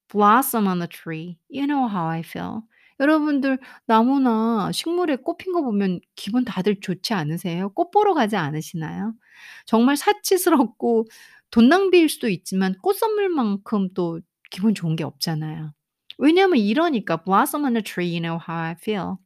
Blossom 0.09 0.67
on 0.67 0.78
the 0.78 0.88
tree. 0.88 1.38
You 1.50 1.67
know 1.67 1.88
how 1.88 2.09
I 2.09 2.21
feel. 2.21 2.62
여러분들 3.00 3.59
나무나 3.87 4.73
식물에 4.73 5.17
꽃핀 5.17 5.52
거 5.52 5.62
보면 5.62 6.00
기분 6.17 6.45
다들 6.45 6.81
좋지 6.81 7.14
않으세요? 7.14 7.69
꽃 7.71 7.90
보러 7.90 8.14
가지 8.14 8.37
않으시나요? 8.37 9.14
정말 9.67 9.97
사치스럽고 9.97 11.07
돈 11.50 11.69
낭비일 11.69 12.09
수도 12.09 12.28
있지만 12.28 12.75
꽃 12.83 12.95
선물만큼 12.95 13.95
또 13.95 14.21
기분 14.50 14.75
좋은 14.75 14.97
게 14.97 15.05
없잖아요. 15.05 15.73
왜냐하면 16.19 16.59
이러니까 16.59 17.23
blossom 17.23 17.64
on 17.64 17.75
the 17.75 17.83
tree, 17.83 18.09
you 18.11 18.21
know 18.21 18.38
how 18.47 18.59
I 18.59 18.73
feel. 18.73 19.19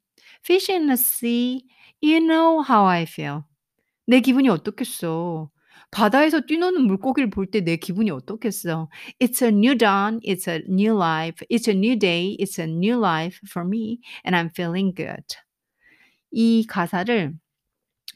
fish 0.44 0.68
in 0.68 0.86
the 0.86 0.96
sea, 0.96 1.64
you 2.00 2.20
know 2.20 2.62
how 2.62 2.84
I 2.84 3.04
feel. 3.06 3.44
내 4.06 4.20
기분이 4.20 4.48
어떻겠어. 4.48 5.50
바다에서 5.90 6.40
뛰노는 6.46 6.82
물고기를 6.86 7.30
볼 7.30 7.50
때 7.50 7.60
내 7.62 7.76
기분이 7.76 8.10
어떻겠어. 8.10 8.88
It's 9.20 9.42
a 9.42 9.48
new 9.50 9.76
dawn, 9.76 10.20
it's 10.24 10.48
a 10.48 10.62
new 10.68 10.94
life, 10.96 11.44
it's 11.50 11.68
a 11.68 11.76
new 11.76 11.98
day, 11.98 12.36
it's 12.40 12.58
a 12.60 12.66
new 12.68 12.98
life 12.98 13.38
for 13.50 13.66
me 13.66 13.98
and 14.26 14.36
I'm 14.36 14.50
feeling 14.56 14.94
good. 14.94 15.24
이 16.30 16.66
가사를 16.68 17.34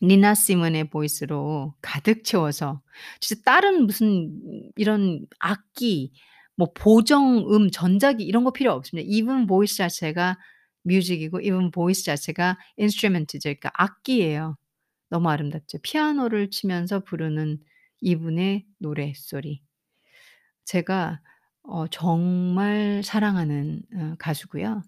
니나 0.02 0.34
시몬의 0.34 0.90
voice로 0.90 1.74
가득 1.82 2.24
채워서 2.24 2.82
진짜 3.20 3.42
다른 3.44 3.86
무슨 3.86 4.32
이런 4.76 5.26
악기 5.40 6.12
뭐 6.56 6.72
보정음, 6.74 7.70
전자기 7.70 8.24
이런 8.24 8.44
거 8.44 8.52
필요 8.52 8.72
없습니다. 8.72 9.06
even 9.10 9.46
voice 9.46 9.76
자체가 9.78 10.38
뮤직이고 10.84 11.40
even 11.42 11.70
보이스 11.70 12.04
자체가 12.04 12.58
인스트루먼트죠. 12.78 13.44
그러니까 13.50 13.70
악기예요. 13.74 14.56
너무 15.10 15.30
아름답죠. 15.30 15.78
피아노를 15.82 16.50
치면서 16.50 17.00
부르는 17.00 17.60
이분의 18.00 18.66
노랫소리. 18.78 19.62
제가 20.64 21.20
어 21.62 21.86
정말 21.88 23.02
사랑하는 23.04 23.82
어 23.94 24.14
가수고요. 24.18 24.82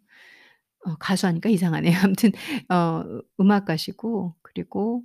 어 0.86 0.96
가수 0.98 1.26
하니까 1.26 1.48
이상하네요. 1.50 1.92
아무튼 2.04 2.32
어 2.70 3.04
음악가시고 3.40 4.36
그리고 4.42 5.02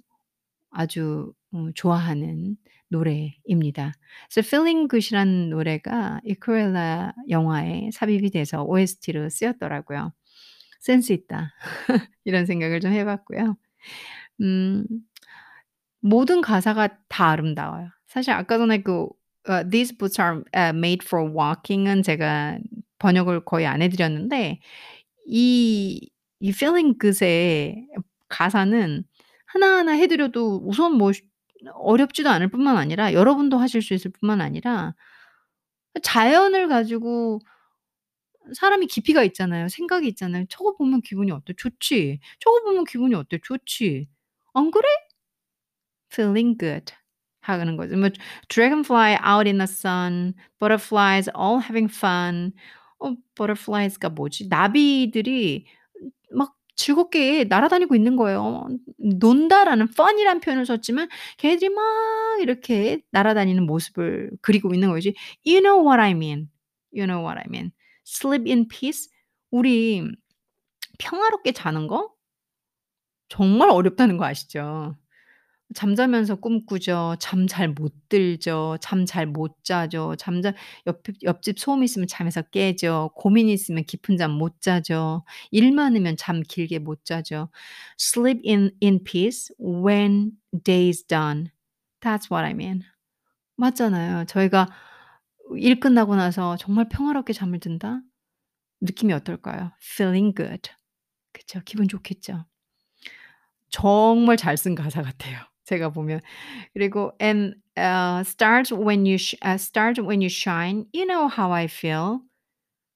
아주 0.72 1.34
어 1.54 1.70
좋아하는 1.76 2.58
노래입니다. 2.90 3.94
그래서 4.32 4.48
Feeling 4.48 4.90
Good이라는 4.90 5.50
노래가 5.52 6.22
이 6.26 6.36
크루엘라 6.36 7.14
영화에 7.30 7.92
삽입이 7.94 8.32
돼서 8.32 8.64
OST로 8.66 9.30
쓰였더라고요. 9.30 10.14
'센스 10.82 11.14
있다.' 11.14 11.54
이런 12.26 12.46
생각을 12.48 12.82
좀 12.82 12.94
해 12.94 13.06
봤고요. 13.06 13.58
음 14.42 14.86
모든 16.02 16.42
가사가 16.42 16.90
다 17.10 17.30
아름다워요. 17.30 17.90
사실 18.08 18.32
아까 18.34 18.58
전에 18.58 18.82
그어 18.84 19.10
"These 19.70 19.98
boots 19.98 20.20
are 20.22 20.38
uh, 20.56 20.70
made 20.78 21.06
for 21.06 21.30
walking은 21.32 22.04
제가 22.04 22.58
번역을 23.00 23.46
거의 23.46 23.66
안 23.68 23.82
해 23.82 23.90
드렸는데 23.90 24.60
이 25.28 26.10
이 26.42 26.50
Feeling 26.52 26.98
Good의 27.02 27.88
가사는 28.30 29.04
하나하나 29.48 29.94
해 29.94 30.08
드려도 30.08 30.62
우선 30.66 30.94
뭐쉬 30.98 31.24
어렵지도 31.76 32.30
않을 32.30 32.50
뿐만 32.50 32.78
아니라 32.78 33.14
여러분도 33.14 33.58
하실 33.60 33.82
수 33.82 33.94
있을 33.96 34.12
뿐만 34.12 34.42
아니라 34.42 34.94
자연을 36.02 36.68
가지고 36.68 37.40
사람이 38.56 38.88
깊이가 38.88 39.24
있잖아요. 39.26 39.68
생각이 39.70 40.08
있잖아요. 40.10 40.46
'저거 40.50 40.76
보면 40.76 41.02
기분이 41.02 41.32
어때? 41.32 41.54
좋지. 41.58 42.20
저거 42.40 42.62
보면 42.64 42.84
기분이 42.86 43.16
어때? 43.16 43.40
좋지. 43.44 44.08
안 44.54 44.72
그래?' 44.72 44.88
feeling 46.14 46.58
good 46.58 46.94
하는 47.42 47.78
거죠. 47.78 47.98
뭐 47.98 48.10
dragonfly 48.50 49.18
out 49.26 49.48
in 49.48 49.58
the 49.58 49.64
sun, 49.68 50.34
butterflies 50.60 51.30
all 51.38 51.60
having 51.62 51.92
fun. 51.92 52.54
어 53.00 53.16
butterflies가 53.36 54.10
뭐지? 54.10 54.48
나비들이 54.50 55.66
막 56.32 56.56
즐겁게 56.76 57.46
날아다니고 57.46 57.96
있는 57.96 58.16
거예요. 58.16 58.68
논다라는 58.98 59.88
fun이라는 59.92 60.42
표현을 60.42 60.66
썼지만 60.66 61.10
걔네들이 61.38 61.70
막 61.70 61.84
이렇게 62.42 63.02
날아다니는 63.12 63.66
모습을 63.66 64.32
그리고 64.42 64.74
있는 64.74 64.90
거지. 64.90 65.16
You 65.46 65.62
know 65.62 65.82
what 65.86 66.02
I 66.02 66.12
mean. 66.12 66.50
You 66.94 67.06
know 67.08 67.24
what 67.26 67.38
I 67.40 67.46
mean. 67.50 67.72
Sleep 68.08 68.50
in 68.50 68.68
peace. 68.68 69.10
우리 69.52 70.04
평화롭게 71.00 71.52
자는 71.54 71.88
거 71.88 72.13
정말 73.34 73.70
어렵다는 73.72 74.18
거 74.18 74.26
아시죠? 74.26 74.96
잠자면서 75.76 76.36
꿈꾸죠. 76.38 77.16
잠 77.20 77.48
잘 77.48 77.74
못 77.74 77.94
들죠. 78.10 78.78
잠 78.82 79.06
잘 79.06 79.28
못 79.28 79.56
자죠. 79.64 80.16
잠자 80.18 80.54
옆 80.88 81.02
옆집 81.24 81.60
소음 81.60 81.84
있으면 81.84 82.08
잠에서 82.08 82.44
깨죠. 82.44 83.12
고민이 83.16 83.54
있으면 83.54 83.84
깊은 83.86 84.18
잠 84.18 84.32
못 84.32 84.62
자죠. 84.62 85.26
일 85.52 85.72
많으면 85.74 86.18
잠 86.18 86.42
길게 86.44 86.80
못 86.80 87.06
자죠. 87.06 87.50
Sleep 88.00 88.42
in 88.48 88.72
in 88.84 89.04
peace 89.04 89.54
when 89.60 90.34
day's 90.64 91.08
done. 91.08 91.52
That's 92.02 92.30
what 92.32 92.46
I 92.46 92.52
mean. 92.54 92.84
맞잖아요. 93.58 94.26
저희가 94.28 94.70
일 95.58 95.80
끝나고 95.80 96.16
나서 96.16 96.58
정말 96.58 96.90
평화롭게 96.90 97.34
잠을 97.34 97.60
든다? 97.60 98.02
느낌이 98.82 99.14
어떨까요? 99.14 99.72
feeling 99.84 100.36
good. 100.36 100.72
그쵸. 101.34 101.62
기분 101.66 101.88
좋겠죠. 101.88 102.46
정말 103.74 104.38
잘 104.38 104.56
쓴 104.58 104.76
가사 104.76 105.02
같아요. 105.02 105.40
제가 105.66 105.90
보면. 105.90 106.22
그리고 106.74 107.14
and 107.22 107.56
uh, 107.78 108.22
stars 108.26 108.74
when 108.74 109.06
you 109.06 109.16
sh 109.18 109.36
uh, 109.46 109.56
stars 109.58 110.00
when 110.02 110.22
you 110.22 110.30
shine, 110.30 110.86
you 110.94 111.06
know 111.08 111.28
how 111.30 111.52
I 111.54 111.66
feel. 111.66 112.20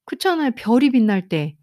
그렇잖아요. 0.05 0.51
별이 0.55 0.91
빛날 0.91 1.29
때. 1.29 1.57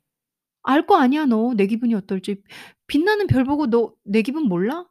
알 0.65 0.87
거 0.87 0.97
아니야 0.99 1.27
너 1.27 1.55
내 1.57 1.67
기분이 1.67 1.95
어떨지. 1.95 2.43
빛나는 2.89 3.27
별 3.29 3.45
보고 3.45 3.67
너 3.69 3.95
내 4.05 4.23
기분 4.23 4.45
몰라? 4.49 4.87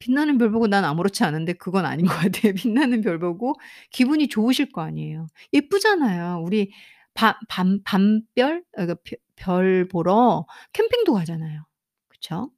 빛나는 0.00 0.38
별 0.38 0.50
보고 0.52 0.66
난 0.68 0.84
아무렇지 0.84 1.24
않은데 1.24 1.54
그건 1.54 1.86
아닌 1.86 2.06
것 2.08 2.14
같아요. 2.16 2.54
빛나는 2.54 3.02
별 3.02 3.18
보고 3.20 3.54
기분이 3.92 4.28
좋으실 4.28 4.72
거 4.72 4.82
아니에요. 4.82 5.28
예쁘잖아요. 5.54 6.42
우리 6.44 6.72
밤 7.14 7.34
밤 7.48 7.80
밤별 7.84 8.64
어 8.78 8.86
그 8.86 8.96
벼 9.04 9.16
별 9.36 9.88
보러 9.88 10.46
캠핑도 10.74 11.14
가잖아요. 11.14 11.64
그쵸? 12.08 12.50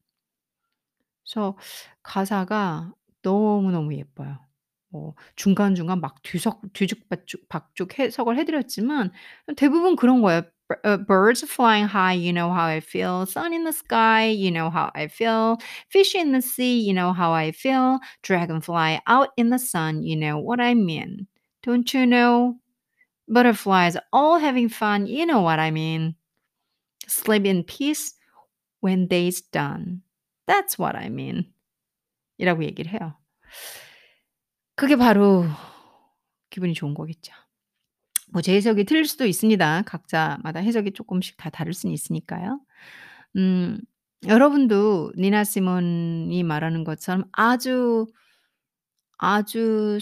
그래서 1.30 1.56
가사가 2.02 2.92
너무너무 3.22 3.94
예뻐요. 3.94 4.38
뭐 4.90 5.14
중간중간 5.36 6.00
막 6.00 6.22
뒤석 6.22 6.62
뒤죽박죽 6.72 7.48
박죽 7.48 7.98
해석을 7.98 8.38
해 8.38 8.44
드렸지만 8.44 9.12
대부분 9.56 9.96
그런 9.96 10.22
거예요. 10.22 10.42
"B 10.68 10.74
uh, 10.86 10.96
birds 11.06 11.44
flying 11.46 11.86
high, 11.88 12.12
you 12.14 12.32
know 12.32 12.50
how 12.52 12.66
I 12.68 12.80
feel. 12.80 13.24
Sun 13.26 13.52
in 13.52 13.64
the 13.64 13.72
sky, 13.72 14.28
you 14.28 14.50
know 14.50 14.70
how 14.70 14.90
I 14.94 15.08
feel. 15.08 15.56
Fish 15.90 16.14
in 16.14 16.32
the 16.32 16.40
sea, 16.42 16.80
you 16.80 16.92
know 16.94 17.12
how 17.12 17.32
I 17.32 17.52
feel. 17.52 18.00
Dragonfly 18.22 19.00
out 19.06 19.28
in 19.36 19.50
the 19.50 19.58
sun, 19.58 20.02
you 20.02 20.16
know 20.16 20.38
what 20.38 20.60
I 20.60 20.74
mean. 20.74 21.26
Don't 21.62 21.92
you 21.94 22.06
know? 22.06 22.56
Butterflies 23.28 23.96
all 24.12 24.38
having 24.38 24.68
fun, 24.70 25.06
you 25.06 25.26
know 25.26 25.40
what 25.42 25.58
I 25.60 25.70
mean. 25.70 26.16
Sleep 27.08 27.46
in 27.46 27.64
peace 27.64 28.14
when 28.80 29.06
day's 29.08 29.40
done. 29.42 30.02
That's 30.48 30.80
what 30.80 30.96
I 30.98 31.06
mean." 31.08 31.52
이라고 32.38 32.64
얘기를 32.64 32.92
해요. 32.92 33.16
그게 34.76 34.96
바로 34.96 35.44
기분이 36.50 36.74
좋은 36.74 36.94
거겠죠. 36.94 37.32
뭐 38.32 38.42
제 38.42 38.54
해석이 38.56 38.84
틀릴 38.84 39.06
수도 39.06 39.26
있습니다. 39.26 39.82
각자마다 39.86 40.60
해석이 40.60 40.92
쪼끔씩 40.92 41.36
다 41.38 41.50
다를 41.50 41.72
수는 41.74 41.94
있으니까요. 41.94 42.60
음 43.36 43.80
여러분도 44.28 45.12
니나 45.18 45.44
시몬이 45.44 46.42
말하는 46.44 46.84
것처럼 46.84 47.24
아주 47.32 48.06
아주 49.18 49.98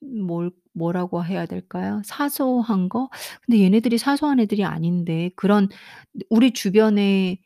스뭘 0.00 0.50
뭐라고 0.74 1.24
해야 1.24 1.46
될까요? 1.46 2.02
사소한 2.04 2.88
거? 2.88 3.10
근데 3.44 3.60
얘네들이 3.62 3.98
사소한 3.98 4.38
애들이 4.40 4.64
아닌데 4.64 5.30
그런 5.36 5.68
우리 6.30 6.52
주변에 6.52 7.38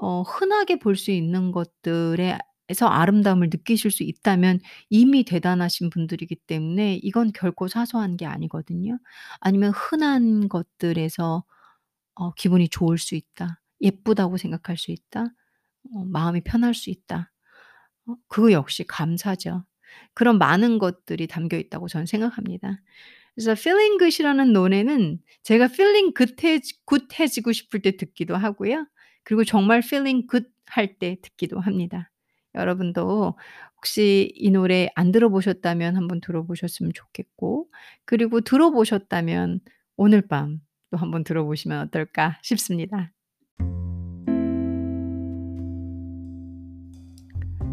어 0.00 0.22
흔하게 0.22 0.78
볼 0.78 0.96
수 0.96 1.10
있는 1.10 1.52
것들에 1.52 2.38
에서 2.70 2.86
아름다움을 2.86 3.48
느끼실 3.50 3.90
수 3.90 4.02
있다면 4.02 4.60
이미 4.90 5.24
대단하신 5.24 5.88
분들이기 5.90 6.36
때문에 6.36 6.96
이건 7.02 7.32
결코 7.32 7.66
사소한 7.66 8.16
게 8.18 8.26
아니거든요. 8.26 8.98
아니면 9.40 9.72
흔한 9.74 10.48
것들에서 10.50 11.44
어 12.16 12.32
기분이 12.34 12.68
좋을 12.68 12.98
수 12.98 13.14
있다. 13.16 13.60
예쁘다고 13.82 14.36
생각할 14.38 14.76
수 14.78 14.90
있다. 14.92 15.26
어 15.94 16.04
마음이 16.06 16.42
편할 16.42 16.74
수 16.74 16.90
있다. 16.90 17.32
어 18.06 18.16
그거 18.28 18.52
역시 18.52 18.84
감사죠. 18.86 19.64
그런 20.14 20.38
많은 20.38 20.78
것들이 20.78 21.26
담겨 21.28 21.56
있다고 21.58 21.88
저는 21.88 22.06
생각합니다. 22.06 22.80
그래서 23.34 23.52
feeling 23.52 23.98
good이라는 23.98 24.52
노래는 24.52 25.20
제가 25.44 25.66
feeling 25.66 26.14
good해지 26.16 26.74
굿해지고 26.86 27.52
싶을 27.52 27.82
때 27.82 27.96
듣기도 27.96 28.36
하고요. 28.36 28.86
그리고 29.24 29.44
정말 29.44 29.78
feeling 29.78 30.26
good 30.28 30.48
할 30.66 30.98
때 30.98 31.16
듣기도 31.22 31.60
합니다. 31.60 32.10
여러분도 32.54 33.34
혹시 33.76 34.32
이 34.34 34.50
노래 34.50 34.88
안 34.96 35.12
들어보셨다면 35.12 35.96
한번 35.96 36.20
들어보셨으면 36.20 36.92
좋겠고 36.94 37.68
그리고 38.04 38.40
들어보셨다면 38.40 39.60
오늘 39.96 40.22
밤 40.26 40.60
또 40.90 40.96
한번 40.96 41.24
들어보시면 41.24 41.80
어떨까 41.88 42.38
싶습니다. 42.42 43.12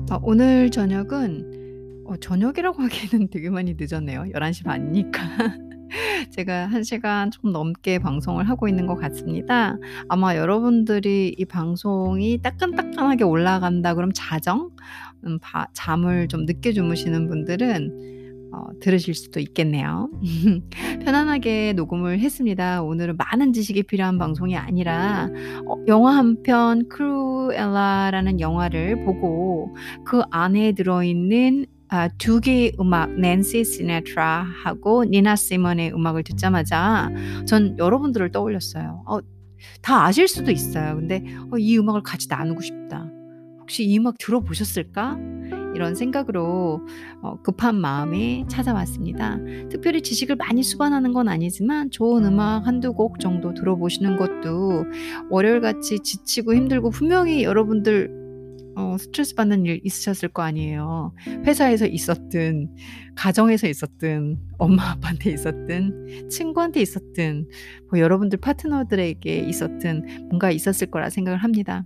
아 0.10 0.20
오늘 0.22 0.70
저녁은 0.70 2.04
어 2.06 2.18
저녁이라고 2.18 2.82
하기에는 2.84 3.30
되게 3.30 3.50
많이 3.50 3.76
늦었네요. 3.78 4.26
11시 4.34 4.64
반이니까. 4.64 5.22
제가 6.32 6.68
1 6.68 6.84
시간 6.84 7.32
좀 7.32 7.52
넘게 7.52 8.00
방송을 8.00 8.50
하고 8.50 8.68
있는 8.68 8.86
것 8.88 8.96
같습니다. 8.96 9.78
아마 10.10 10.36
여러분들이 10.36 11.36
이 11.38 11.46
방송이 11.46 12.42
따끈따끈하게 12.42 13.24
올라간다 13.24 13.94
그럼 13.96 14.12
자정 14.14 14.70
음 15.26 15.40
바 15.42 15.66
잠을 15.74 16.28
좀 16.28 16.46
늦게 16.46 16.72
주무시는 16.74 17.28
분들은 17.30 18.12
어 18.54 18.68
들으실 18.82 19.16
수도 19.16 19.40
있겠네요. 19.40 20.10
편안하게 21.04 21.74
녹음을 21.74 22.20
했습니다. 22.20 22.84
오늘은 22.84 23.18
많은 23.18 23.54
지식이 23.54 23.84
필요한 23.84 24.18
방송이 24.20 24.56
아니라 24.58 25.30
어 25.68 25.76
영화 25.88 26.16
한 26.18 26.42
편 26.44 26.88
크루엘라라는 26.90 28.40
영화를 28.40 29.04
보고 29.06 29.76
그 30.06 30.22
안에 30.32 30.74
들어있는 30.74 31.66
아2 31.90 32.42
개의 32.44 32.74
음악 32.80 33.12
낸시 33.14 33.64
시네트라하고 33.64 35.06
니나 35.06 35.36
시몬의 35.36 35.94
음악을 35.94 36.24
듣자마자 36.24 37.10
전 37.48 37.78
여러분들을 37.78 38.32
떠올렸어요. 38.32 39.04
어 39.08 39.20
다 39.82 40.06
아실 40.06 40.28
수도 40.28 40.52
있어요. 40.52 40.96
근데 40.96 41.24
'어 41.52 41.58
이 41.58 41.78
음악을 41.78 42.04
같이 42.04 42.28
나누고 42.30 42.62
싶다. 42.62 43.10
혹시 43.60 43.84
이 43.86 43.98
음악 43.98 44.18
들어보셨을까?' 44.20 45.18
이런 45.76 45.94
생각으로 45.96 46.88
어 47.22 47.42
급한 47.42 47.76
마음에 47.76 48.46
찾아왔습니다. 48.48 49.38
특별히 49.70 50.02
지식을 50.02 50.38
많이 50.38 50.64
수반하는 50.64 51.12
건 51.14 51.28
아니지만 51.28 51.92
좋은 51.92 52.24
음악 52.26 52.66
1-2곡 52.66 53.20
정도 53.20 53.54
들어보시는 53.54 54.16
것도 54.18 54.86
월요일같이 55.30 56.00
지치고 56.00 56.54
힘들고 56.56 56.92
분명히 56.92 57.44
여러분들 57.44 58.25
어 58.76 58.98
스트레스 58.98 59.36
받는 59.36 59.66
일 59.66 59.80
있으셨을 59.84 60.30
거 60.30 60.42
아니에요. 60.42 61.14
회사에서 61.46 61.86
있었든 61.86 62.76
가정에서 63.16 63.68
있었든 63.68 64.38
엄마 64.58 64.92
아빠한테 64.92 65.32
있었든 65.32 66.30
친구한테 66.30 66.82
있었든 66.82 67.48
뭐 67.90 68.00
여러분들 68.00 68.40
파트너들에게 68.40 69.38
있었든 69.48 70.28
뭔가 70.30 70.52
있었을 70.52 70.92
거라 70.92 71.10
생각을 71.10 71.40
합니다. 71.40 71.86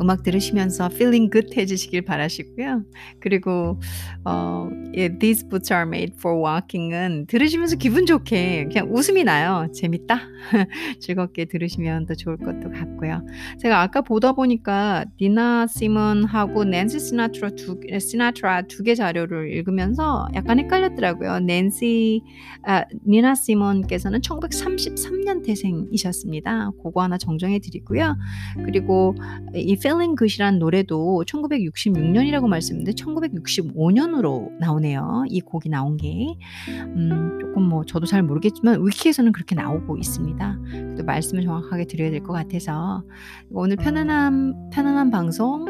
음악 0.00 0.22
들으시면서 0.22 0.90
feeling 0.92 1.30
good 1.32 1.58
해주시길 1.58 2.02
바라시고요. 2.02 2.82
그리고 3.20 3.80
어, 4.24 4.68
예, 4.94 5.16
These 5.18 5.48
boots 5.48 5.72
are 5.72 5.86
made 5.86 6.14
for 6.18 6.38
walking은 6.38 7.26
들으시면서 7.26 7.76
기분 7.76 8.06
좋게 8.06 8.64
그냥 8.64 8.92
웃음이 8.92 9.24
나요. 9.24 9.68
재밌다. 9.74 10.20
즐겁게 11.00 11.46
들으시면 11.46 12.06
더 12.06 12.14
좋을 12.14 12.36
것도 12.36 12.70
같고요. 12.70 13.24
제가 13.60 13.80
아까 13.80 14.02
보다 14.02 14.32
보니까 14.32 15.04
니나 15.20 15.66
시몬하고 15.66 16.64
낸시 16.64 17.00
시나트라 17.00 17.50
두, 17.50 17.80
시나트라 17.98 18.62
두 18.62 18.82
개 18.82 18.94
자료를 18.94 19.52
읽으면서 19.52 20.26
약간 20.34 20.58
헷갈렸더라고요. 20.58 21.40
낸시 21.40 22.22
아, 22.64 22.84
니나 23.06 23.34
시몬께서는 23.34 24.20
1933년 24.20 25.44
태생이셨습니다. 25.44 26.70
그거 26.82 27.02
하나 27.02 27.16
정정해 27.18 27.58
드리고요. 27.60 28.16
그리고 28.64 29.14
이 29.54 29.76
Feeling 29.82 30.16
Good이란 30.16 30.58
노래도 30.60 31.24
1966년이라고 31.26 32.46
말씀드렸는데 32.46 32.92
1965년으로 32.92 34.56
나오네요. 34.60 35.24
이 35.28 35.40
곡이 35.40 35.68
나온 35.68 35.96
게 35.96 36.36
음, 36.68 37.38
조금 37.40 37.64
뭐 37.64 37.84
저도 37.84 38.06
잘 38.06 38.22
모르겠지만 38.22 38.84
위키에서는 38.86 39.32
그렇게 39.32 39.56
나오고 39.56 39.96
있습니다. 39.96 40.58
또 40.96 41.04
말씀을 41.04 41.42
정확하게 41.42 41.86
드려야 41.86 42.10
될 42.10 42.22
것 42.22 42.32
같아서 42.32 43.02
오늘 43.50 43.76
편안한 43.76 44.70
편안한 44.70 45.10
방송 45.10 45.66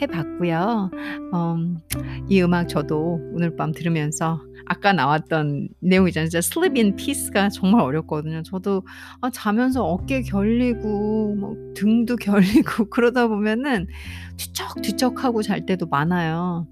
해봤고요. 0.00 0.90
음, 1.34 1.78
이 2.28 2.42
음악 2.42 2.68
저도 2.68 3.20
오늘 3.34 3.54
밤 3.54 3.70
들으면서 3.72 4.40
아까 4.64 4.92
나왔던 4.92 5.68
내용이잖아요. 5.80 6.28
진짜 6.28 6.38
sleep 6.38 6.80
in 6.80 6.96
peace가 6.96 7.50
정말 7.50 7.82
어렵거든요. 7.82 8.42
저도 8.42 8.82
아, 9.20 9.30
자면서 9.30 9.84
어깨 9.84 10.22
결리고 10.22 11.34
뭐 11.36 11.56
등도 11.74 12.16
결리고 12.22 12.86
그러다 12.88 13.28
보면 13.28 13.51
은 13.60 13.86
뒤척뒤척하고 14.36 15.42
잘 15.42 15.66
때도 15.66 15.86
많아요. 15.86 16.66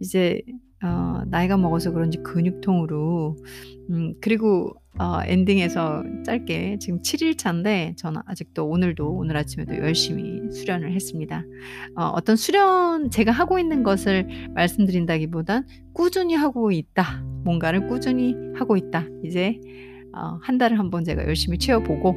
이제 0.00 0.42
어, 0.82 1.22
나이가 1.26 1.56
먹어서 1.56 1.92
그런지 1.92 2.18
근육통으로 2.18 3.36
음, 3.90 4.14
그리고 4.20 4.74
어, 4.98 5.20
엔딩에서 5.24 6.02
짧게 6.26 6.78
지금 6.78 7.00
7일 7.00 7.38
차인데 7.38 7.94
저는 7.96 8.20
아직도 8.26 8.68
오늘도 8.68 9.10
오늘 9.10 9.36
아침에도 9.36 9.76
열심히 9.76 10.50
수련을 10.52 10.92
했습니다. 10.92 11.44
어, 11.96 12.06
어떤 12.08 12.36
수련 12.36 13.10
제가 13.10 13.30
하고 13.32 13.58
있는 13.58 13.82
것을 13.84 14.26
말씀드린다기보단 14.54 15.66
꾸준히 15.94 16.34
하고 16.34 16.72
있다. 16.72 17.22
뭔가를 17.44 17.86
꾸준히 17.86 18.34
하고 18.54 18.76
있다. 18.76 19.06
이제 19.24 19.58
어, 20.14 20.38
한 20.42 20.58
달을 20.58 20.78
한번 20.78 21.04
제가 21.04 21.24
열심히 21.26 21.58
채워보고 21.58 22.14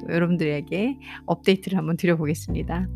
또 0.00 0.12
여러분들에게 0.12 0.98
업데이트를 1.26 1.78
한번 1.78 1.96
드려보겠습니다. 1.96 2.88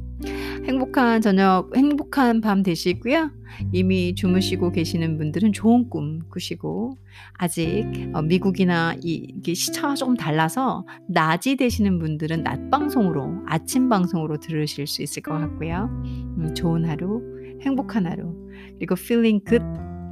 행복한 0.65 1.21
저녁, 1.21 1.75
행복한 1.75 2.41
밤 2.41 2.63
되시고요. 2.63 3.31
이미 3.73 4.15
주무시고 4.15 4.73
계시는 4.73 5.19
분들은 5.19 5.53
좋은 5.53 5.89
꿈 5.89 6.21
꾸시고 6.29 6.99
아직 7.35 7.87
어, 8.13 8.23
미국이나 8.23 8.95
이, 9.03 9.27
이게 9.37 9.55
시차가 9.55 9.95
조금 9.95 10.17
달라서 10.17 10.87
낮이 11.09 11.57
되시는 11.57 11.99
분들은 11.99 12.45
낮 12.45 12.71
방송으로 12.71 13.43
아침 13.47 13.89
방송으로 13.89 14.39
들으실 14.39 14.87
수 14.87 15.03
있을 15.03 15.23
것 15.23 15.33
같고요. 15.33 15.89
음, 16.05 16.55
좋은 16.55 16.89
하루, 16.89 17.23
행복한 17.63 18.07
하루 18.07 18.35
그리고 18.79 18.95
feeling 18.99 19.45
good 19.45 19.65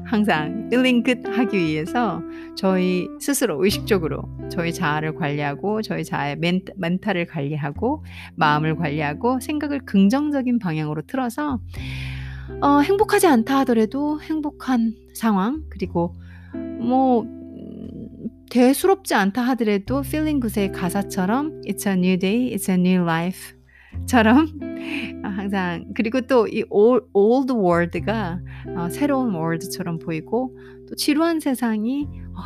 항상 0.08 0.68
feeling 0.72 1.04
good 1.04 1.30
하기 1.30 1.58
위해서 1.58 2.22
저희 2.56 3.06
스스로 3.20 3.62
의식적으로 3.62 4.22
저희 4.50 4.72
자아를 4.72 5.14
관리하고 5.14 5.82
저희 5.82 6.02
자아의 6.02 6.38
멘탈을 6.76 7.26
관리하고 7.26 8.04
마음을 8.34 8.76
관리하고 8.76 9.40
생각을 9.40 9.80
긍정적인 9.84 10.58
방향으로 10.58 11.02
틀어서 11.02 11.60
어, 12.62 12.80
행복하지 12.80 13.26
않다 13.26 13.58
하더라도 13.58 14.20
행복한 14.22 14.94
상황 15.14 15.64
그리고 15.68 16.14
뭐 16.80 17.22
음, 17.22 18.08
대수롭지 18.50 19.14
않다 19.14 19.42
하더라도 19.42 19.98
feeling 20.00 20.40
good의 20.40 20.72
가사처럼 20.72 21.60
It's 21.66 21.86
a 21.86 21.92
new 21.92 22.18
day, 22.18 22.50
it's 22.54 22.70
a 22.70 22.76
new 22.76 23.02
life 23.02 23.57
처럼 24.06 24.48
항상 25.22 25.86
그리고 25.94 26.20
또 26.22 26.46
이 26.46 26.64
old 26.70 27.52
world가 27.52 28.40
어, 28.76 28.88
새로운 28.90 29.34
world처럼 29.34 29.98
보이고 29.98 30.56
또 30.88 30.94
지루한 30.94 31.40
세상이 31.40 32.08
어, 32.34 32.42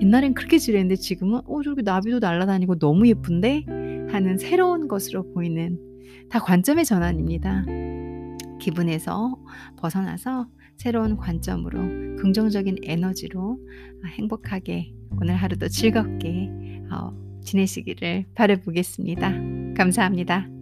옛날엔 0.00 0.34
그렇게 0.34 0.58
지루했는데 0.58 0.96
지금은 0.96 1.40
어 1.44 1.62
저렇게 1.62 1.82
나비도 1.82 2.18
날아다니고 2.18 2.78
너무 2.78 3.08
예쁜데 3.08 3.64
하는 4.10 4.38
새로운 4.38 4.88
것으로 4.88 5.32
보이는 5.32 5.78
다 6.28 6.38
관점의 6.40 6.84
전환입니다. 6.84 7.64
기분에서 8.60 9.36
벗어나서 9.78 10.46
새로운 10.76 11.16
관점으로 11.16 11.80
긍정적인 12.20 12.78
에너지로 12.82 13.58
행복하게 14.06 14.92
오늘 15.20 15.34
하루도 15.36 15.68
즐겁게 15.68 16.50
어, 16.90 17.12
지내시기를 17.42 18.26
바라보겠습니다. 18.34 19.32
감사합니다. 19.76 20.59